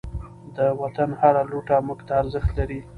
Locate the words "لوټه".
1.51-1.77